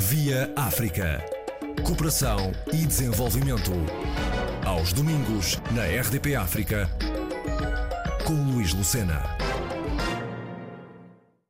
Via 0.00 0.54
África. 0.54 1.18
Cooperação 1.84 2.52
e 2.72 2.86
desenvolvimento. 2.86 3.72
Aos 4.64 4.92
domingos, 4.92 5.56
na 5.74 5.86
RDP 5.86 6.36
África, 6.36 6.88
com 8.24 8.52
Luís 8.52 8.72
Lucena. 8.72 9.20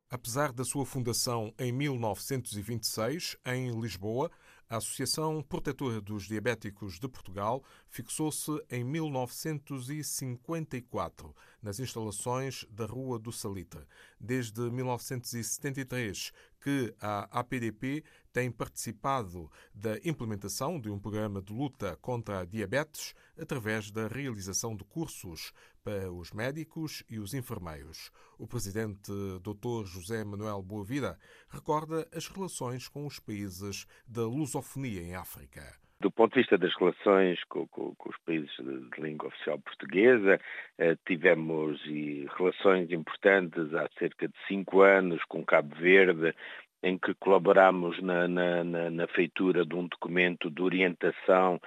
Apesar 0.08 0.50
da 0.50 0.64
sua 0.64 0.86
fundação 0.86 1.52
em 1.58 1.70
1926, 1.70 3.36
em 3.44 3.78
Lisboa, 3.78 4.30
a 4.68 4.76
Associação 4.76 5.42
Protetora 5.42 6.00
dos 6.00 6.24
Diabéticos 6.24 6.98
de 6.98 7.08
Portugal 7.08 7.62
fixou-se 7.88 8.50
em 8.70 8.84
1954 8.84 11.34
nas 11.62 11.80
instalações 11.80 12.66
da 12.70 12.84
Rua 12.84 13.18
do 13.18 13.32
Salitre. 13.32 13.80
Desde 14.20 14.60
1973 14.70 16.32
que 16.60 16.94
a 17.00 17.40
APDP 17.40 18.04
tem 18.32 18.50
participado 18.50 19.50
da 19.72 19.96
implementação 20.04 20.78
de 20.78 20.90
um 20.90 20.98
programa 20.98 21.40
de 21.40 21.52
luta 21.52 21.96
contra 22.02 22.40
a 22.40 22.44
diabetes 22.44 23.14
através 23.38 23.90
da 23.90 24.06
realização 24.06 24.76
de 24.76 24.84
cursos 24.84 25.52
para 25.88 26.12
os 26.12 26.32
médicos 26.32 27.02
e 27.10 27.18
os 27.18 27.32
enfermeiros. 27.32 28.10
O 28.38 28.46
presidente 28.46 29.10
Dr. 29.40 29.86
José 29.86 30.22
Manuel 30.22 30.62
Boavida 30.62 31.16
recorda 31.48 32.06
as 32.14 32.28
relações 32.28 32.86
com 32.88 33.06
os 33.06 33.18
países 33.18 33.86
da 34.06 34.22
lusofonia 34.22 35.00
em 35.00 35.14
África. 35.14 35.62
Do 35.98 36.10
ponto 36.10 36.34
de 36.34 36.40
vista 36.40 36.58
das 36.58 36.76
relações 36.76 37.42
com, 37.44 37.66
com, 37.68 37.94
com 37.94 38.10
os 38.10 38.16
países 38.18 38.54
de, 38.58 38.90
de, 38.90 39.00
língua 39.00 39.28
oficial 39.28 39.58
portuguesa, 39.58 40.38
eh, 40.76 40.96
tivemos 41.06 41.80
e, 41.86 42.28
relações 42.36 42.92
importantes 42.92 43.72
há 43.72 43.88
cerca 43.98 44.28
de 44.28 44.34
cinco 44.46 44.82
anos 44.82 45.24
com 45.24 45.42
Cabo 45.42 45.74
Verde, 45.74 46.34
em 46.82 46.98
que 46.98 47.14
colaboramos 47.14 48.00
na, 48.02 48.28
na, 48.28 48.62
na, 48.62 48.90
na 48.90 49.06
feitura 49.08 49.64
de 49.64 49.74
um 49.74 49.88
documento 49.88 50.50
de 50.50 50.62
orientação 50.62 51.58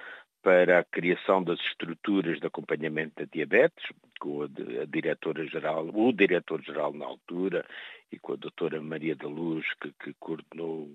para 0.42 0.80
a 0.80 0.84
criação 0.84 1.42
das 1.42 1.60
estruturas 1.60 2.40
de 2.40 2.46
acompanhamento 2.46 3.14
da 3.16 3.28
diabetes, 3.32 3.84
com 4.18 4.42
a, 4.42 4.48
diretora-geral, 4.86 5.88
o 5.92 6.12
diretor-geral 6.12 6.92
na 6.92 7.06
altura, 7.06 7.64
e 8.10 8.18
com 8.18 8.34
a 8.34 8.36
doutora 8.36 8.80
Maria 8.80 9.16
da 9.16 9.26
Luz, 9.26 9.64
que, 9.80 9.92
que 10.04 10.14
coordenou 10.20 10.88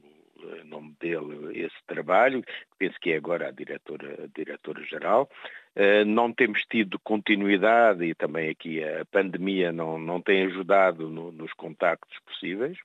em 0.61 0.67
nome 0.67 0.95
dele 0.99 1.59
esse 1.59 1.75
trabalho, 1.87 2.43
penso 2.77 2.95
que 2.99 3.11
é 3.11 3.17
agora 3.17 3.47
a 3.47 3.51
diretora, 3.51 4.29
diretora-geral. 4.35 5.29
Uh, 5.75 6.05
não 6.05 6.31
temos 6.33 6.63
tido 6.69 6.99
continuidade 6.99 8.03
e 8.05 8.15
também 8.15 8.49
aqui 8.49 8.83
a 8.83 9.05
pandemia 9.05 9.71
não, 9.71 9.97
não 9.99 10.21
tem 10.21 10.45
ajudado 10.45 11.09
no, 11.09 11.31
nos 11.31 11.53
contactos 11.53 12.17
possíveis. 12.25 12.77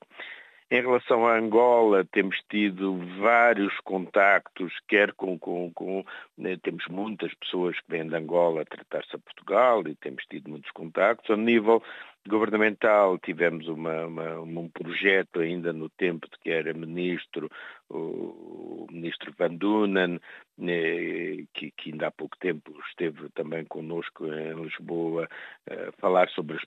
Em 0.73 0.81
relação 0.81 1.27
à 1.27 1.37
Angola, 1.37 2.03
temos 2.03 2.41
tido 2.49 2.97
vários 3.21 3.79
contactos, 3.81 4.73
quer 4.89 5.13
com, 5.13 5.39
com, 5.39 5.71
com 5.75 6.03
né, 6.39 6.57
temos 6.63 6.87
muitas 6.89 7.35
pessoas 7.35 7.79
que 7.79 7.91
vêm 7.91 8.09
de 8.09 8.17
Angola 8.17 8.63
a 8.63 8.65
tratar-se 8.65 9.15
a 9.15 9.19
Portugal 9.19 9.87
e 9.87 9.95
temos 9.95 10.25
tido 10.25 10.49
muitos 10.49 10.71
contactos. 10.71 11.29
A 11.29 11.37
nível 11.37 11.83
governamental 12.27 13.19
tivemos 13.19 13.69
uma, 13.69 14.07
uma, 14.07 14.41
um 14.41 14.69
projeto 14.71 15.41
ainda 15.41 15.75
no 15.75 15.91
tempo 15.91 16.27
de 16.27 16.39
que 16.39 16.49
era 16.49 16.73
ministro, 16.73 17.51
o, 17.91 18.87
ministro 18.91 19.31
Van 19.39 19.55
Dunen, 19.55 20.19
né, 20.57 21.45
que, 21.53 21.71
que, 21.77 21.91
ainda 21.91 22.07
há 22.07 22.11
pouco 22.11 22.39
tempo 22.39 22.73
esteve 22.89 23.29
também 23.35 23.67
connosco 23.67 24.25
em 24.27 24.55
Lisboa, 24.63 25.29
a 25.69 25.93
falar 26.01 26.31
sobre 26.31 26.57
as 26.57 26.65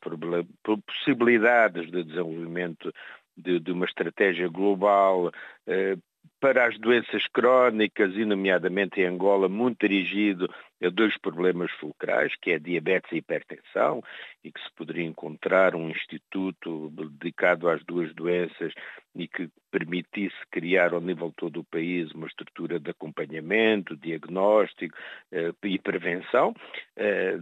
possibilidades 0.86 1.90
de 1.90 2.04
desenvolvimento 2.04 2.94
de, 3.36 3.60
de 3.60 3.72
uma 3.72 3.86
estratégia 3.86 4.48
global 4.48 5.32
eh, 5.68 5.98
para 6.40 6.68
as 6.68 6.78
doenças 6.78 7.26
crónicas, 7.28 8.14
e 8.16 8.26
nomeadamente 8.26 9.02
em 9.02 9.06
Angola, 9.06 9.50
muito 9.50 9.88
dirigido 9.88 10.50
a 10.84 10.90
dois 10.90 11.18
problemas 11.18 11.72
fulcrais, 11.80 12.34
que 12.42 12.52
é 12.52 12.60
diabetes 12.60 13.12
e 13.12 13.18
hipertensão, 13.18 14.04
e 14.44 14.52
que 14.52 14.62
se 14.62 14.72
poderia 14.76 15.06
encontrar 15.06 15.76
um 15.76 15.90
instituto 15.90 16.92
dedicado 16.92 17.70
às 17.70 17.84
duas 17.84 18.14
doenças 18.14 18.74
e 19.16 19.28
que 19.28 19.50
permitisse 19.72 20.36
criar 20.52 20.94
ao 20.94 21.02
nível 21.02 21.30
de 21.30 21.36
todo 21.36 21.62
o 21.62 21.64
país 21.64 22.12
uma 22.12 22.28
estrutura 22.28 22.80
de 22.80 22.92
acompanhamento, 22.92 23.96
diagnóstico 23.96 24.96
eh, 25.32 25.52
e 25.64 25.80
prevenção. 25.80 26.54
Eh, 26.96 27.38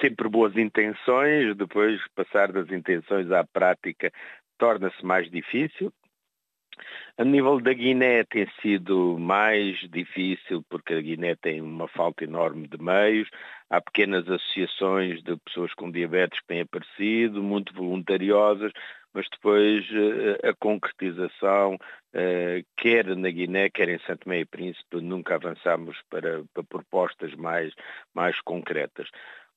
sempre 0.00 0.28
boas 0.28 0.56
intenções, 0.56 1.56
depois 1.56 2.00
passar 2.14 2.52
das 2.52 2.70
intenções 2.70 3.30
à 3.30 3.44
prática 3.44 4.12
torna-se 4.58 5.04
mais 5.04 5.30
difícil. 5.30 5.92
A 7.16 7.24
nível 7.24 7.60
da 7.60 7.72
Guiné 7.72 8.22
tem 8.24 8.46
sido 8.62 9.18
mais 9.18 9.76
difícil 9.90 10.64
porque 10.68 10.94
a 10.94 11.00
Guiné 11.00 11.34
tem 11.34 11.60
uma 11.60 11.88
falta 11.88 12.24
enorme 12.24 12.68
de 12.68 12.80
meios. 12.80 13.28
Há 13.68 13.80
pequenas 13.80 14.28
associações 14.28 15.22
de 15.22 15.36
pessoas 15.38 15.74
com 15.74 15.90
diabetes 15.90 16.38
que 16.40 16.46
têm 16.46 16.60
aparecido, 16.60 17.42
muito 17.42 17.74
voluntariosas, 17.74 18.72
mas 19.12 19.26
depois 19.30 19.84
eh, 19.92 20.48
a 20.48 20.54
concretização, 20.54 21.76
eh, 22.12 22.62
quer 22.76 23.16
na 23.16 23.30
Guiné, 23.30 23.68
quer 23.68 23.88
em 23.88 23.98
Santo 24.00 24.28
Meio 24.28 24.46
Príncipe, 24.46 25.00
nunca 25.00 25.34
avançamos 25.34 26.00
para, 26.08 26.44
para 26.54 26.62
propostas 26.62 27.34
mais, 27.34 27.74
mais 28.14 28.40
concretas. 28.42 29.08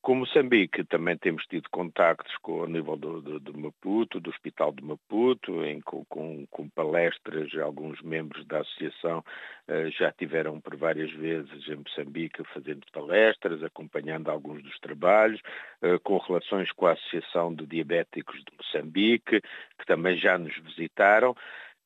Com 0.01 0.15
Moçambique 0.15 0.83
também 0.83 1.15
temos 1.15 1.45
tido 1.45 1.69
contactos 1.69 2.35
com 2.37 2.61
o 2.61 2.65
nível 2.65 2.97
do, 2.97 3.21
do, 3.21 3.39
do 3.39 3.55
Maputo, 3.55 4.19
do 4.19 4.31
Hospital 4.31 4.71
de 4.71 4.83
Maputo, 4.83 5.63
em, 5.63 5.79
com, 5.79 6.03
com, 6.05 6.69
palestras, 6.69 7.53
alguns 7.61 8.01
membros 8.01 8.43
da 8.47 8.61
associação 8.61 9.19
uh, 9.19 9.91
já 9.91 10.11
tiveram 10.11 10.59
por 10.59 10.75
várias 10.75 11.11
vezes 11.11 11.67
em 11.67 11.75
Moçambique 11.75 12.43
fazendo 12.51 12.81
palestras, 12.91 13.63
acompanhando 13.63 14.31
alguns 14.31 14.63
dos 14.63 14.79
trabalhos, 14.79 15.39
uh, 15.83 15.99
com 15.99 16.17
relações 16.17 16.71
com 16.71 16.87
a 16.87 16.93
Associação 16.93 17.53
de 17.53 17.67
Diabéticos 17.67 18.37
de 18.39 18.57
Moçambique, 18.57 19.39
que 19.39 19.85
também 19.85 20.17
já 20.17 20.35
nos 20.35 20.57
visitaram. 20.57 21.35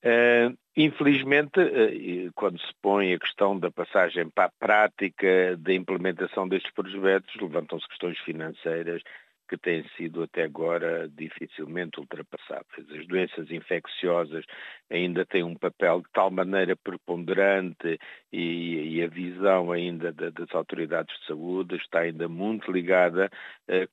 Uh, 0.06 0.56
infelizmente, 0.78 1.60
uh, 1.60 2.32
quando 2.36 2.60
se 2.60 2.72
põe 2.80 3.14
a 3.14 3.20
questão 3.20 3.58
da 3.58 3.72
passagem 3.72 4.30
para 4.30 4.46
a 4.46 4.52
prática 4.60 5.58
da 5.58 5.74
implementação 5.74 6.48
destes 6.48 6.72
projetos, 6.74 7.34
levantam-se 7.42 7.88
questões 7.88 8.20
financeiras 8.20 9.02
que 9.50 9.58
têm 9.58 9.84
sido 9.96 10.24
até 10.24 10.44
agora 10.44 11.10
dificilmente 11.10 12.00
ultrapassáveis. 12.00 12.90
As 12.92 13.08
doenças 13.08 13.50
infecciosas 13.50 14.46
ainda 14.92 15.26
têm 15.26 15.44
um 15.44 15.56
papel 15.56 16.02
de 16.02 16.08
tal 16.14 16.30
maneira 16.30 16.76
preponderante 16.76 18.00
e, 18.32 18.98
e 18.98 19.04
a 19.04 19.08
visão 19.08 19.72
ainda 19.72 20.12
das 20.12 20.54
autoridades 20.54 21.18
de 21.20 21.26
saúde 21.28 21.76
está 21.78 22.02
ainda 22.02 22.28
muito 22.28 22.72
ligada 22.72 23.30
uh, 23.70 23.88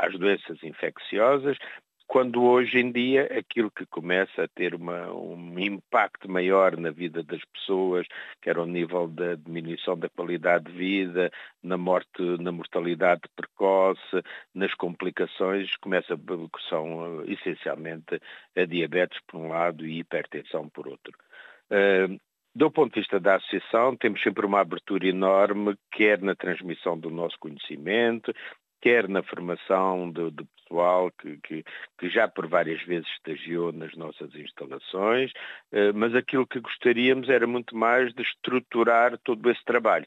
às 0.00 0.18
doenças 0.18 0.62
infecciosas, 0.62 1.56
quando 2.06 2.42
hoje 2.44 2.78
em 2.78 2.92
dia 2.92 3.24
aquilo 3.36 3.70
que 3.70 3.84
começa 3.86 4.44
a 4.44 4.48
ter 4.48 4.74
uma, 4.74 5.12
um 5.12 5.58
impacto 5.58 6.30
maior 6.30 6.76
na 6.76 6.90
vida 6.90 7.22
das 7.22 7.44
pessoas, 7.46 8.06
quer 8.40 8.56
ao 8.56 8.66
nível 8.66 9.08
da 9.08 9.34
diminuição 9.34 9.98
da 9.98 10.08
qualidade 10.08 10.64
de 10.64 10.72
vida, 10.72 11.30
na 11.62 11.76
morte, 11.76 12.22
na 12.40 12.52
mortalidade 12.52 13.22
precoce, 13.34 14.22
nas 14.54 14.72
complicações, 14.74 15.76
começa 15.78 16.16
que 16.16 16.68
são 16.68 17.22
eh, 17.22 17.32
essencialmente 17.32 18.20
a 18.56 18.64
diabetes 18.64 19.20
por 19.26 19.40
um 19.40 19.48
lado 19.48 19.84
e 19.84 19.98
hipertensão 19.98 20.68
por 20.68 20.86
outro. 20.86 21.12
Uh, 21.70 22.18
do 22.56 22.70
ponto 22.70 22.94
de 22.94 23.00
vista 23.00 23.20
da 23.20 23.34
associação, 23.34 23.94
temos 23.96 24.22
sempre 24.22 24.46
uma 24.46 24.60
abertura 24.60 25.06
enorme, 25.06 25.76
quer 25.92 26.22
na 26.22 26.34
transmissão 26.34 26.98
do 26.98 27.10
nosso 27.10 27.36
conhecimento, 27.38 28.32
quer 28.80 29.08
na 29.08 29.22
formação 29.22 30.10
do, 30.10 30.30
do 30.30 30.46
pessoal 30.46 31.10
que, 31.12 31.36
que, 31.38 31.64
que, 31.98 32.08
já 32.08 32.28
por 32.28 32.46
várias 32.46 32.82
vezes 32.82 33.08
estagiou 33.16 33.72
nas 33.72 33.94
nossas 33.94 34.34
instalações, 34.34 35.32
eh, 35.72 35.92
mas 35.92 36.14
aquilo 36.14 36.46
que 36.46 36.60
gostaríamos 36.60 37.28
era 37.28 37.46
muito 37.46 37.76
mais 37.76 38.12
de 38.14 38.22
estruturar 38.22 39.18
todo 39.18 39.50
esse 39.50 39.64
trabalho 39.64 40.06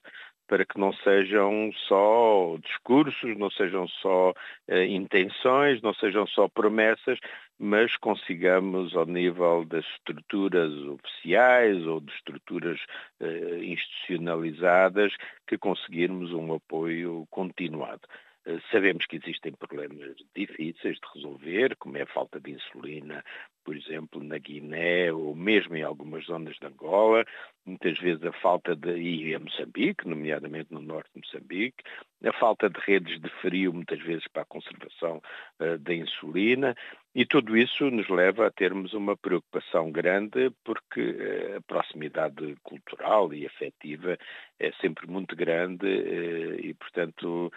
para 0.49 0.65
que 0.65 0.79
não 0.79 0.91
sejam 0.91 1.71
só 1.87 2.57
discursos, 2.57 3.37
não 3.37 3.51
sejam 3.51 3.87
só 3.87 4.33
eh, 4.67 4.87
intenções, 4.87 5.79
não 5.81 5.93
sejam 5.93 6.25
só 6.25 6.47
promessas, 6.49 7.19
mas 7.59 7.95
consigamos 7.97 8.95
ao 8.95 9.05
nível 9.05 9.63
das 9.63 9.85
estruturas 9.85 10.73
oficiais 10.73 11.85
ou 11.85 12.01
de 12.01 12.11
estruturas 12.13 12.79
eh, 13.21 13.59
institucionalizadas 13.61 15.13
que 15.47 15.57
conseguirmos 15.57 16.33
um 16.33 16.55
apoio 16.55 17.27
continuado. 17.29 18.01
Eh, 18.45 18.59
sabemos 18.71 19.05
que 19.05 19.17
existem 19.17 19.53
problemas 19.53 20.15
difíceis 20.35 20.97
de 20.99 21.07
resolver, 21.13 21.75
como 21.77 21.97
é 21.97 22.03
a 22.03 22.07
falta 22.07 22.39
de 22.39 22.51
insulina 22.51 23.23
por 23.69 23.77
exemplo, 23.77 24.23
na 24.23 24.39
Guiné 24.39 25.13
ou 25.13 25.35
mesmo 25.35 25.75
em 25.75 25.83
algumas 25.83 26.25
zonas 26.25 26.55
de 26.55 26.65
Angola, 26.65 27.23
muitas 27.63 27.99
vezes 27.99 28.23
a 28.23 28.31
falta 28.31 28.75
de, 28.75 28.97
e 28.97 29.31
em 29.31 29.37
Moçambique, 29.37 30.07
nomeadamente 30.07 30.73
no 30.73 30.81
norte 30.81 31.11
de 31.13 31.19
Moçambique, 31.19 31.83
a 32.25 32.33
falta 32.33 32.67
de 32.67 32.79
redes 32.79 33.21
de 33.21 33.29
frio, 33.41 33.71
muitas 33.71 33.99
vezes 33.99 34.27
para 34.27 34.41
a 34.41 34.45
conservação 34.45 35.21
uh, 35.59 35.77
da 35.77 35.93
insulina, 35.93 36.75
e 37.13 37.25
tudo 37.25 37.55
isso 37.55 37.89
nos 37.91 38.09
leva 38.09 38.47
a 38.47 38.51
termos 38.51 38.93
uma 38.93 39.15
preocupação 39.15 39.91
grande, 39.91 40.51
porque 40.63 40.99
uh, 40.99 41.57
a 41.57 41.61
proximidade 41.61 42.55
cultural 42.63 43.31
e 43.31 43.45
afetiva 43.45 44.17
é 44.59 44.71
sempre 44.81 45.07
muito 45.07 45.35
grande 45.35 45.85
uh, 45.85 46.59
e, 46.59 46.73
portanto, 46.73 47.53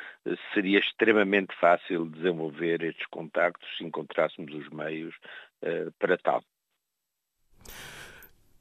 seria 0.52 0.78
extremamente 0.78 1.54
fácil 1.58 2.04
desenvolver 2.04 2.82
estes 2.82 3.06
contactos 3.06 3.66
se 3.78 3.84
encontrássemos 3.84 4.54
os 4.54 4.68
meios 4.68 5.14
para 5.98 6.18
tal. 6.18 6.42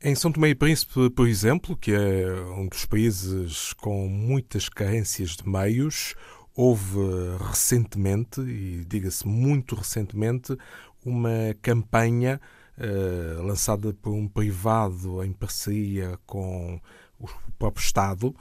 Em 0.03 0.15
São 0.15 0.31
Tomé 0.31 0.50
e 0.50 0.56
Príncipe, 0.56 1.12
por 1.12 1.27
exemplo, 1.27 1.77
que 1.77 1.92
é 1.92 2.33
um 2.57 2.68
dos 2.68 2.86
países 2.86 3.71
com 3.74 4.07
muitas 4.07 4.68
carências 4.68 5.36
de 5.36 5.48
meios, 5.48 6.15
houve 6.56 6.98
recentemente, 7.39 8.42
e 8.42 8.83
diga-se 8.86 9.27
muito 9.27 9.75
recentemente, 9.75 10.57
uma 11.06 11.56
campanha 11.62 12.42
uh, 12.77 13.44
lançada 13.44 13.94
por 13.94 14.12
um 14.12 14.27
privado 14.27 15.24
em 15.24 15.31
parceria 15.31 16.18
com 16.25 16.81
o 17.19 17.27
próprio 17.59 17.83
Estado 17.83 18.36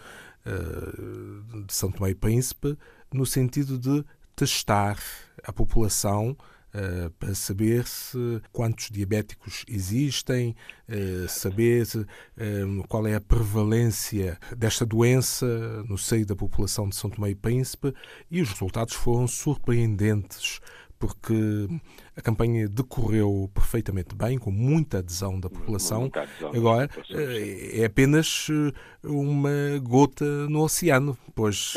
uh, 0.46 1.62
de 1.66 1.74
São 1.74 1.90
Tomé 1.90 2.10
e 2.10 2.14
Príncipe, 2.14 2.76
no 3.12 3.26
sentido 3.26 3.78
de 3.78 4.02
testar 4.34 4.98
a 5.44 5.52
população 5.52 6.34
uh, 6.74 7.10
para 7.18 7.34
saber 7.34 7.86
se 7.86 8.40
quantos 8.52 8.90
diabéticos 8.90 9.64
existem, 9.68 10.54
uh, 10.88 11.28
saber 11.28 11.86
uh, 11.96 12.86
qual 12.88 13.06
é 13.06 13.14
a 13.14 13.20
prevalência 13.20 14.38
desta 14.56 14.84
doença 14.84 15.46
no 15.84 15.98
seio 15.98 16.26
da 16.26 16.36
população 16.36 16.88
de 16.88 16.96
São 16.96 17.10
Tomé 17.10 17.30
e 17.30 17.34
Príncipe. 17.34 17.94
E 18.30 18.40
os 18.40 18.50
resultados 18.50 18.94
foram 18.94 19.26
surpreendentes 19.26 20.60
porque 21.00 21.66
a 22.14 22.20
campanha 22.20 22.68
decorreu 22.68 23.50
perfeitamente 23.54 24.14
bem, 24.14 24.36
com 24.36 24.50
muita 24.50 24.98
adesão 24.98 25.40
da 25.40 25.48
população. 25.48 26.10
Adesão 26.14 26.52
Agora, 26.54 26.86
da 26.86 26.94
população, 26.94 27.80
é 27.80 27.84
apenas 27.86 28.46
eh, 28.50 29.08
uma 29.08 29.50
gota 29.82 30.26
no 30.50 30.62
oceano, 30.62 31.16
pois 31.34 31.74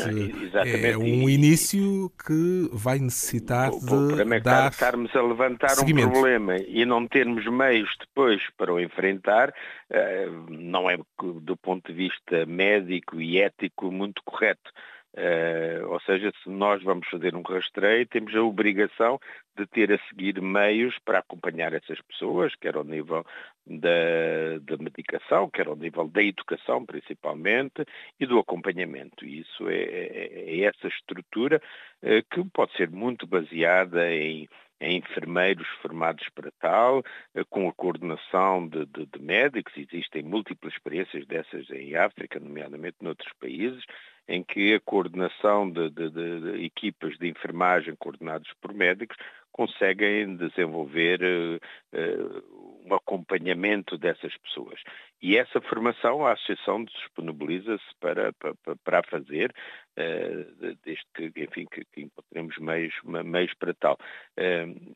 é, 0.62 0.90
é 0.90 0.98
um 0.98 1.26
início 1.26 2.12
que 2.24 2.68
vai 2.70 2.98
necessitar 2.98 3.70
o, 3.70 3.80
de 3.80 4.20
é 4.20 4.40
dar 4.40 4.70
estarmos 4.70 5.16
a 5.16 5.22
levantar 5.22 5.70
seguimento. 5.70 6.08
um 6.08 6.12
problema 6.12 6.56
e 6.58 6.84
não 6.84 7.08
termos 7.08 7.46
meios 7.46 7.90
depois 7.98 8.42
para 8.58 8.74
o 8.74 8.78
enfrentar, 8.78 9.54
eh, 9.88 10.28
não 10.50 10.90
é 10.90 10.98
do 11.40 11.56
ponto 11.56 11.90
de 11.90 11.96
vista 11.96 12.44
médico 12.44 13.18
e 13.18 13.40
ético 13.40 13.90
muito 13.90 14.22
correto. 14.22 14.70
Uh, 15.16 15.88
ou 15.90 16.00
seja, 16.00 16.32
se 16.42 16.50
nós 16.50 16.82
vamos 16.82 17.08
fazer 17.08 17.36
um 17.36 17.42
rastreio, 17.42 18.04
temos 18.04 18.34
a 18.34 18.42
obrigação 18.42 19.20
de 19.56 19.64
ter 19.64 19.92
a 19.92 19.98
seguir 20.08 20.42
meios 20.42 20.98
para 21.04 21.20
acompanhar 21.20 21.72
essas 21.72 22.00
pessoas, 22.00 22.56
quer 22.56 22.74
ao 22.74 22.82
nível 22.82 23.24
da, 23.64 24.58
da 24.60 24.76
medicação, 24.76 25.48
quer 25.48 25.68
ao 25.68 25.76
nível 25.76 26.08
da 26.08 26.20
educação, 26.20 26.84
principalmente, 26.84 27.84
e 28.18 28.26
do 28.26 28.40
acompanhamento. 28.40 29.24
E 29.24 29.42
isso 29.42 29.68
é, 29.68 29.82
é, 29.82 30.44
é 30.48 30.60
essa 30.62 30.88
estrutura 30.88 31.62
uh, 32.02 32.34
que 32.34 32.44
pode 32.50 32.72
ser 32.76 32.90
muito 32.90 33.24
baseada 33.24 34.12
em 34.12 34.48
enfermeiros 34.92 35.66
formados 35.80 36.28
para 36.34 36.50
tal, 36.60 37.02
eh, 37.34 37.44
com 37.48 37.68
a 37.68 37.72
coordenação 37.72 38.66
de, 38.68 38.86
de, 38.86 39.06
de, 39.06 39.22
médicos. 39.22 39.72
Existem 39.76 40.22
múltiplas 40.22 40.72
experiências 40.72 41.26
dessas 41.26 41.70
em 41.70 41.96
África, 41.96 42.40
nomeadamente 42.40 42.96
noutros 43.00 43.32
países, 43.40 43.82
em 44.28 44.42
que 44.42 44.74
a 44.74 44.80
coordenação 44.80 45.70
de, 45.70 45.90
de, 45.90 46.10
de 46.10 46.64
equipas 46.64 47.16
de 47.18 47.28
enfermagem 47.28 47.94
coordenados 47.96 48.50
por 48.60 48.72
médicos 48.72 49.16
conseguem 49.52 50.36
desenvolver 50.36 51.20
uh, 51.22 52.80
um 52.84 52.92
acompanhamento 52.94 53.96
dessas 53.96 54.36
pessoas. 54.38 54.80
E 55.22 55.36
essa 55.36 55.60
formação 55.60 56.26
a 56.26 56.32
Associação 56.32 56.84
disponibiliza-se 56.84 57.94
para, 57.98 58.32
para, 58.34 58.54
para 58.84 59.02
fazer, 59.04 59.54
uh, 59.98 60.76
desde 60.84 61.04
que, 61.14 61.32
enfim, 61.36 61.66
que, 61.70 61.84
que 61.86 62.02
encontremos 62.02 62.58
meios, 62.58 62.94
meios 63.02 63.54
para 63.54 63.72
tal. 63.74 63.98
Uh, 64.38 64.94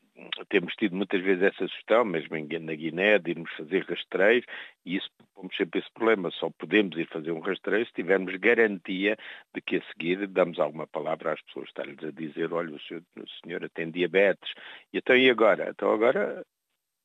temos 0.49 0.73
tido 0.75 0.95
muitas 0.95 1.21
vezes 1.21 1.43
essa 1.43 1.67
sugestão, 1.67 2.05
mesmo 2.05 2.35
na 2.35 2.75
Guiné, 2.75 3.17
de 3.17 3.31
irmos 3.31 3.51
fazer 3.53 3.83
rastreios, 3.85 4.45
e 4.85 4.97
isso, 4.97 5.09
vamos 5.35 5.55
sempre 5.55 5.79
esse 5.79 5.91
problema, 5.93 6.29
só 6.31 6.49
podemos 6.51 6.97
ir 6.97 7.07
fazer 7.07 7.31
um 7.31 7.39
rastreio 7.39 7.85
se 7.85 7.93
tivermos 7.93 8.35
garantia 8.35 9.17
de 9.53 9.61
que 9.61 9.77
a 9.77 9.81
seguir 9.91 10.27
damos 10.27 10.59
alguma 10.59 10.85
palavra 10.85 11.33
às 11.33 11.41
pessoas, 11.41 11.69
estar-lhes 11.69 12.03
a 12.03 12.11
dizer, 12.11 12.53
olha, 12.53 12.75
o 12.75 12.79
senhor, 12.81 13.01
o 13.17 13.29
senhor 13.43 13.69
tem 13.71 13.89
diabetes, 13.89 14.51
e 14.93 14.97
então 14.97 15.15
e 15.15 15.29
agora? 15.29 15.69
Então 15.69 15.91
agora 15.91 16.45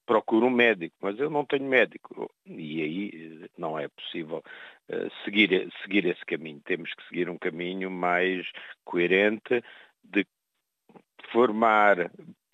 procuro 0.06 0.46
um 0.46 0.50
médico, 0.50 0.94
mas 1.00 1.18
eu 1.18 1.30
não 1.30 1.44
tenho 1.44 1.64
médico. 1.64 2.30
E 2.46 2.82
aí 2.82 3.40
eh, 3.44 3.48
não 3.56 3.78
é 3.78 3.88
possível 3.88 4.42
uh, 4.88 5.24
seguir, 5.24 5.70
seguir 5.82 6.06
esse 6.06 6.24
caminho. 6.24 6.60
Temos 6.64 6.92
que 6.94 7.06
seguir 7.08 7.28
um 7.28 7.38
caminho 7.38 7.90
mais 7.90 8.46
coerente 8.84 9.62
de 10.02 10.26
formar 11.32 12.10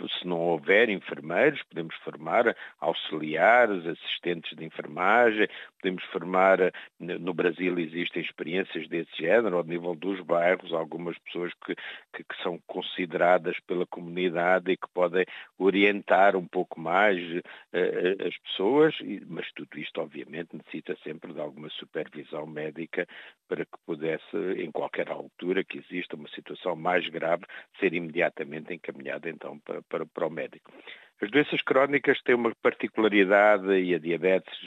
se 0.08 0.26
não 0.26 0.38
houver 0.38 0.88
enfermeiros, 0.88 1.62
podemos 1.64 1.94
formar 1.96 2.56
auxiliares, 2.80 3.86
assistentes 3.86 4.56
de 4.56 4.64
enfermagem, 4.64 5.48
podemos 5.80 6.02
formar, 6.04 6.58
no 6.98 7.34
Brasil 7.34 7.78
existem 7.78 8.22
experiências 8.22 8.88
desse 8.88 9.10
género, 9.16 9.56
ao 9.56 9.64
nível 9.64 9.94
dos 9.94 10.20
bairros, 10.20 10.72
algumas 10.72 11.16
pessoas 11.18 11.52
que, 11.64 11.74
que, 12.14 12.24
que 12.24 12.42
são 12.42 12.58
consideradas 12.66 13.58
pela 13.66 13.86
comunidade 13.86 14.70
e 14.70 14.76
que 14.76 14.88
podem 14.92 15.24
orientar 15.58 16.36
um 16.36 16.46
pouco 16.46 16.80
mais 16.80 17.18
uh, 17.18 18.26
as 18.26 18.36
pessoas, 18.38 18.94
mas 19.26 19.50
tudo 19.52 19.78
isto 19.78 20.00
obviamente 20.00 20.56
necessita 20.56 20.96
sempre 21.02 21.32
de 21.32 21.40
alguma 21.40 21.68
supervisão 21.70 22.46
médica 22.46 23.06
para 23.48 23.64
que 23.64 23.78
pudesse, 23.84 24.36
em 24.58 24.70
qualquer 24.70 25.10
altura 25.10 25.64
que 25.64 25.78
exista 25.78 26.16
uma 26.16 26.28
situação 26.28 26.76
mais 26.76 27.08
grave, 27.08 27.44
ser 27.78 27.92
imediatamente 27.94 28.72
encaminhada 28.72 29.28
então 29.28 29.58
para, 29.58 29.82
para, 29.90 30.06
para 30.06 30.26
o 30.26 30.30
médico. 30.30 30.72
As 31.22 31.30
doenças 31.30 31.60
crónicas 31.60 32.18
têm 32.22 32.34
uma 32.34 32.50
particularidade, 32.62 33.70
e 33.74 33.94
a 33.94 33.98
diabetes, 33.98 34.58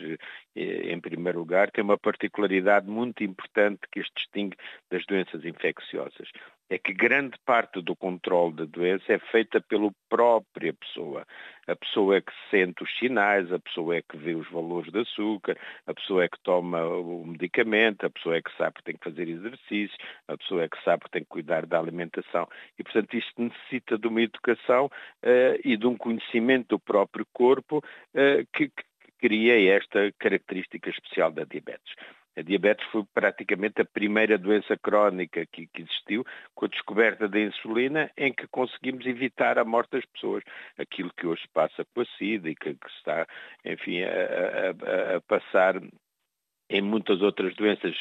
eh, 0.55 0.91
em 0.93 0.99
primeiro 1.01 1.39
lugar, 1.39 1.71
tem 1.71 1.83
uma 1.83 1.97
particularidade 1.97 2.87
muito 2.87 3.23
importante 3.23 3.79
que 3.91 3.99
as 3.99 4.07
distingue 4.15 4.55
das 4.91 5.03
doenças 5.07 5.43
infecciosas. 5.45 6.29
É 6.69 6.77
que 6.77 6.93
grande 6.93 7.37
parte 7.43 7.81
do 7.81 7.95
controle 7.95 8.53
da 8.53 8.65
doença 8.65 9.13
é 9.13 9.17
feita 9.17 9.59
pela 9.61 9.91
própria 10.07 10.73
pessoa. 10.73 11.25
A 11.67 11.75
pessoa 11.75 12.17
é 12.17 12.21
que 12.21 12.31
sente 12.49 12.83
os 12.83 12.97
sinais, 12.97 13.51
a 13.51 13.59
pessoa 13.59 13.95
é 13.95 14.01
que 14.01 14.17
vê 14.17 14.35
os 14.35 14.49
valores 14.49 14.91
de 14.91 14.99
açúcar, 14.99 15.57
a 15.87 15.93
pessoa 15.93 16.23
é 16.23 16.27
que 16.27 16.39
toma 16.43 16.83
o 16.85 17.25
medicamento, 17.25 18.05
a 18.05 18.09
pessoa 18.09 18.35
é 18.35 18.41
que 18.41 18.55
sabe 18.57 18.75
que 18.75 18.83
tem 18.83 18.97
que 18.97 19.03
fazer 19.03 19.27
exercício, 19.27 19.97
a 20.27 20.37
pessoa 20.37 20.63
é 20.63 20.69
que 20.69 20.83
sabe 20.83 21.03
que 21.05 21.11
tem 21.11 21.23
que 21.23 21.29
cuidar 21.29 21.65
da 21.65 21.79
alimentação. 21.79 22.47
E, 22.77 22.83
portanto, 22.83 23.13
isto 23.15 23.41
necessita 23.41 23.97
de 23.97 24.07
uma 24.07 24.21
educação 24.21 24.85
uh, 24.87 25.59
e 25.63 25.77
de 25.77 25.87
um 25.87 25.97
conhecimento 25.97 26.69
do 26.69 26.79
próprio 26.79 27.25
corpo 27.31 27.77
uh, 27.77 28.45
que, 28.53 28.69
que 28.69 28.83
cria 29.19 29.77
esta 29.77 30.11
característica 30.19 30.89
especial 30.89 31.31
da 31.31 31.45
diabetes. 31.45 31.93
A 32.35 32.41
diabetes 32.41 32.85
foi 32.91 33.03
praticamente 33.13 33.81
a 33.81 33.85
primeira 33.85 34.37
doença 34.37 34.75
crónica 34.77 35.45
que, 35.45 35.67
que, 35.67 35.81
existiu, 35.81 36.25
com 36.55 36.65
a 36.65 36.69
descoberta 36.69 37.27
da 37.27 37.39
insulina, 37.39 38.09
em 38.17 38.33
que 38.33 38.47
conseguimos 38.47 39.05
evitar 39.05 39.57
a 39.59 39.65
morte 39.65 39.91
das 39.91 40.05
pessoas. 40.05 40.43
Aquilo 40.77 41.11
que 41.15 41.27
hoje 41.27 41.43
passa 41.53 41.85
com 41.93 42.01
a 42.01 42.05
SIDA 42.17 42.49
e 42.49 42.55
que, 42.55 42.73
que 42.73 42.89
está, 42.97 43.27
enfim, 43.65 44.01
a, 44.01 44.09
a, 44.09 45.15
a 45.17 45.21
passar 45.21 45.81
em 46.69 46.81
muitas 46.81 47.21
outras 47.21 47.55
doenças, 47.55 47.93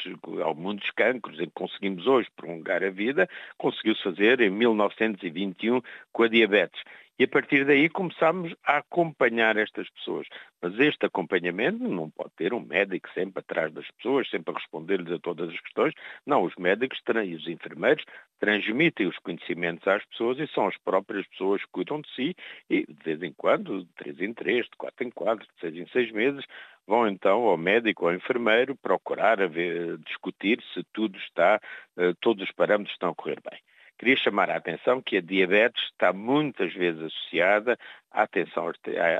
ao 0.43 0.55
mundo 0.55 0.79
dos 0.79 0.89
cancros, 0.91 1.39
em 1.39 1.45
que 1.45 1.53
conseguimos 1.53 2.07
hoje 2.07 2.27
prolongar 2.35 2.83
a 2.83 2.89
vida, 2.89 3.29
conseguiu-se 3.57 4.01
fazer 4.01 4.41
em 4.41 4.49
1921 4.49 5.79
com 6.11 6.23
a 6.23 6.27
diabetes. 6.27 6.81
E 7.19 7.25
a 7.25 7.27
partir 7.27 7.63
daí 7.63 7.89
começámos 7.89 8.55
a 8.63 8.77
acompanhar 8.77 9.55
estas 9.55 9.87
pessoas. 9.91 10.27
Mas 10.59 10.77
este 10.79 11.05
acompanhamento 11.05 11.87
não 11.87 12.09
pode 12.09 12.31
ter 12.35 12.53
um 12.53 12.59
médico 12.59 13.07
sempre 13.13 13.39
atrás 13.39 13.71
das 13.71 13.89
pessoas, 13.91 14.27
sempre 14.29 14.51
a 14.51 14.57
responder-lhes 14.57 15.11
a 15.11 15.19
todas 15.19 15.49
as 15.49 15.59
questões. 15.61 15.93
Não, 16.25 16.43
os 16.43 16.55
médicos 16.55 16.99
e 17.23 17.35
os 17.35 17.47
enfermeiros 17.47 18.03
transmitem 18.39 19.07
os 19.07 19.17
conhecimentos 19.19 19.87
às 19.87 20.03
pessoas 20.05 20.39
e 20.39 20.47
são 20.47 20.67
as 20.67 20.77
próprias 20.77 21.27
pessoas 21.27 21.61
que 21.61 21.71
cuidam 21.71 22.01
de 22.01 22.09
si 22.15 22.35
e 22.69 22.83
de 22.85 23.03
vez 23.03 23.21
em 23.21 23.33
quando, 23.33 23.83
de 23.83 23.93
três 23.93 24.19
em 24.19 24.33
três, 24.33 24.65
de 24.65 24.75
quatro 24.75 25.05
em 25.05 25.11
quatro, 25.11 25.45
de 25.45 25.59
seis 25.59 25.75
em 25.75 25.87
seis 25.91 26.11
meses, 26.11 26.43
vão 26.87 27.07
então 27.07 27.43
ao 27.43 27.57
médico 27.57 28.05
ou 28.05 28.09
ao 28.09 28.15
enfermeiro 28.15 28.75
procurar 28.75 29.47
ver, 29.47 29.97
discutir 29.99 30.61
se 30.73 30.83
tudo 30.91 31.17
está, 31.19 31.59
eh, 31.97 32.13
todos 32.19 32.43
os 32.43 32.51
parâmetros 32.51 32.93
estão 32.93 33.09
a 33.09 33.15
correr 33.15 33.39
bem. 33.49 33.59
Queria 34.03 34.17
chamar 34.17 34.49
a 34.49 34.57
atenção 34.57 35.01
que 35.01 35.15
a 35.15 35.21
diabetes 35.21 35.81
está 35.85 36.11
muitas 36.11 36.73
vezes 36.73 37.03
associada 37.03 37.79
à 38.11 38.27
tensão, 38.27 38.69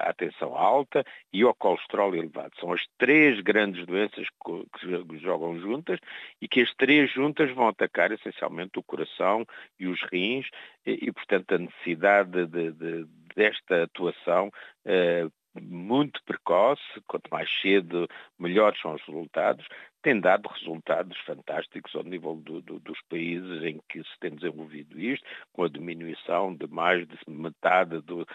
à 0.01 0.13
tensão 0.13 0.57
alta 0.57 1.05
e 1.31 1.41
ao 1.41 1.55
colesterol 1.55 2.13
elevado. 2.13 2.51
São 2.59 2.73
as 2.73 2.81
três 2.97 3.39
grandes 3.39 3.85
doenças 3.85 4.27
que 4.43 5.19
jogam 5.19 5.57
juntas 5.57 6.01
e 6.41 6.49
que 6.49 6.59
as 6.59 6.73
três 6.73 7.09
juntas 7.13 7.49
vão 7.51 7.69
atacar 7.69 8.11
essencialmente 8.11 8.77
o 8.77 8.83
coração 8.83 9.45
e 9.79 9.87
os 9.87 10.01
rins 10.11 10.49
e, 10.85 11.09
portanto, 11.13 11.55
a 11.55 11.59
necessidade 11.59 12.45
de, 12.45 12.71
de, 12.73 13.05
desta 13.37 13.83
atuação 13.83 14.51
eh, 14.83 15.29
muito 15.61 16.23
precoce, 16.23 16.81
quanto 17.07 17.29
mais 17.29 17.49
cedo, 17.61 18.07
melhores 18.39 18.79
são 18.81 18.93
os 18.93 19.01
resultados, 19.03 19.65
tem 20.01 20.19
dado 20.19 20.49
resultados 20.49 21.17
fantásticos 21.19 21.95
ao 21.95 22.03
nível 22.03 22.35
do, 22.35 22.61
do, 22.61 22.79
dos 22.79 22.99
países 23.09 23.63
em 23.63 23.79
que 23.89 23.99
se 23.99 24.19
tem 24.19 24.35
desenvolvido 24.35 24.99
isto, 24.99 25.25
com 25.53 25.63
a 25.63 25.69
diminuição 25.69 26.53
de 26.53 26.67
mais 26.67 27.07
de 27.07 27.17
metade 27.27 28.01
do, 28.01 28.27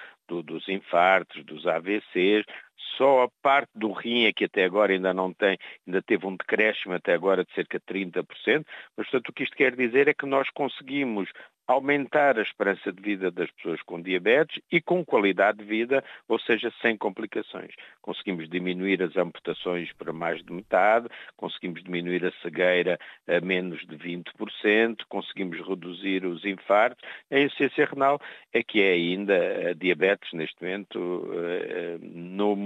dos 0.42 0.68
infartos, 0.68 1.44
dos 1.44 1.66
AVCs, 1.66 2.44
só 2.96 3.24
a 3.24 3.28
parte 3.42 3.70
do 3.74 3.92
rim 3.92 4.24
é 4.24 4.32
que 4.32 4.44
até 4.44 4.64
agora 4.64 4.92
ainda 4.92 5.12
não 5.12 5.32
tem, 5.32 5.58
ainda 5.86 6.00
teve 6.02 6.26
um 6.26 6.36
decréscimo 6.36 6.94
até 6.94 7.12
agora 7.12 7.44
de 7.44 7.52
cerca 7.52 7.78
de 7.78 7.84
30%, 7.84 8.24
mas 8.96 9.06
portanto 9.06 9.28
o 9.28 9.32
que 9.32 9.42
isto 9.42 9.56
quer 9.56 9.76
dizer 9.76 10.08
é 10.08 10.14
que 10.14 10.26
nós 10.26 10.48
conseguimos 10.50 11.28
aumentar 11.68 12.38
a 12.38 12.42
esperança 12.42 12.90
de 12.90 13.02
vida 13.02 13.30
das 13.30 13.50
pessoas 13.50 13.82
com 13.82 14.00
diabetes 14.00 14.58
e 14.72 14.80
com 14.80 15.04
qualidade 15.04 15.58
de 15.58 15.64
vida, 15.64 16.02
ou 16.26 16.38
seja, 16.40 16.72
sem 16.80 16.96
complicações. 16.96 17.74
Conseguimos 18.00 18.48
diminuir 18.48 19.02
as 19.02 19.14
amputações 19.18 19.92
para 19.92 20.10
mais 20.10 20.42
de 20.42 20.50
metade, 20.50 21.08
conseguimos 21.36 21.84
diminuir 21.84 22.24
a 22.24 22.32
cegueira 22.42 22.98
a 23.28 23.40
menos 23.42 23.86
de 23.86 23.96
20%, 23.98 25.02
conseguimos 25.10 25.60
reduzir 25.60 26.24
os 26.24 26.42
infartos. 26.46 27.04
A 27.30 27.38
insuficiência 27.38 27.84
renal 27.84 28.18
é 28.52 28.62
que 28.62 28.80
é 28.80 28.92
ainda 28.92 29.70
a 29.70 29.74
diabetes 29.74 30.32
neste 30.32 30.62
momento 30.62 31.30
eh, 31.34 31.98
no, 32.00 32.56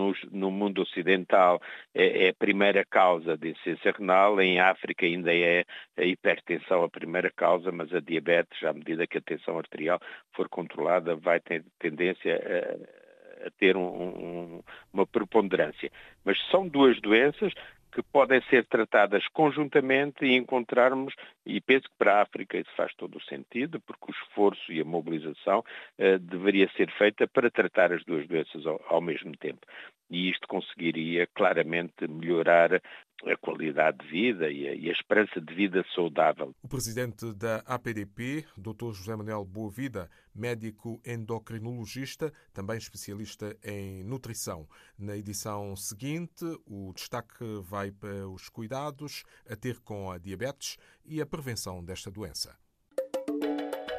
no, 0.00 0.14
no 0.32 0.50
mundo 0.50 0.82
ocidental 0.82 1.60
é, 1.94 2.26
é 2.26 2.28
a 2.30 2.34
primeira 2.34 2.84
causa 2.84 3.36
de 3.36 3.50
insuficiência 3.50 3.92
renal, 3.92 4.40
em 4.40 4.58
África 4.58 5.04
ainda 5.04 5.34
é 5.34 5.64
a 5.96 6.04
hipertensão 6.04 6.82
a 6.82 6.88
primeira 6.88 7.30
causa, 7.30 7.70
mas 7.70 7.92
a 7.92 8.00
diabetes 8.00 8.62
à 8.64 8.72
medida 8.72 9.06
que 9.06 9.18
a 9.18 9.20
tensão 9.20 9.58
arterial 9.58 10.00
for 10.32 10.48
controlada, 10.48 11.14
vai 11.16 11.40
ter 11.40 11.64
tendência 11.78 12.34
a, 12.34 13.46
a 13.46 13.50
ter 13.58 13.76
um, 13.76 13.82
um, 13.82 14.62
uma 14.92 15.06
preponderância. 15.06 15.90
Mas 16.24 16.38
são 16.50 16.66
duas 16.66 17.00
doenças 17.00 17.52
que 17.90 18.02
podem 18.02 18.40
ser 18.42 18.66
tratadas 18.66 19.26
conjuntamente 19.28 20.24
e 20.24 20.36
encontrarmos, 20.36 21.14
e 21.44 21.60
penso 21.60 21.88
que 21.88 21.96
para 21.98 22.18
a 22.18 22.22
África 22.22 22.58
isso 22.58 22.70
faz 22.76 22.94
todo 22.94 23.16
o 23.16 23.22
sentido, 23.22 23.80
porque 23.80 24.10
o 24.10 24.14
esforço 24.14 24.72
e 24.72 24.80
a 24.80 24.84
mobilização 24.84 25.60
uh, 25.60 26.18
deveria 26.18 26.70
ser 26.76 26.90
feita 26.92 27.26
para 27.26 27.50
tratar 27.50 27.92
as 27.92 28.04
duas 28.04 28.26
doenças 28.26 28.66
ao, 28.66 28.80
ao 28.88 29.00
mesmo 29.00 29.36
tempo. 29.36 29.66
E 30.10 30.28
isto 30.28 30.48
conseguiria 30.48 31.26
claramente 31.34 32.08
melhorar 32.08 32.82
a 33.26 33.36
qualidade 33.36 33.98
de 33.98 34.10
vida 34.10 34.50
e 34.50 34.68
a, 34.68 34.74
e 34.74 34.88
a, 34.88 34.92
esperança 34.92 35.40
de 35.40 35.54
vida 35.54 35.84
saudável. 35.94 36.54
O 36.62 36.68
presidente 36.68 37.32
da 37.34 37.56
APDP, 37.66 38.44
Dr. 38.56 38.92
José 38.92 39.14
Manuel 39.14 39.44
Boavida, 39.44 40.08
médico 40.34 41.00
endocrinologista, 41.04 42.32
também 42.52 42.78
especialista 42.78 43.56
em 43.62 44.04
nutrição. 44.04 44.66
Na 44.98 45.16
edição 45.16 45.76
seguinte, 45.76 46.44
o 46.66 46.92
destaque 46.94 47.44
vai 47.62 47.90
para 47.90 48.28
os 48.28 48.48
cuidados 48.48 49.24
a 49.48 49.56
ter 49.56 49.80
com 49.80 50.10
a 50.10 50.18
diabetes 50.18 50.78
e 51.04 51.20
a 51.20 51.26
prevenção 51.26 51.84
desta 51.84 52.10
doença. 52.10 52.56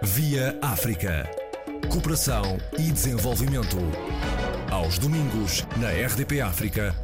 Via 0.03 0.57
África. 0.61 1.29
Cooperação 1.91 2.57
e 2.79 2.91
desenvolvimento. 2.91 3.77
Aos 4.71 4.97
domingos, 4.97 5.61
na 5.77 5.91
RDP 5.91 6.41
África 6.41 6.95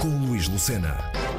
com 0.00 0.08
Luís 0.08 0.48
Lucena. 0.48 1.29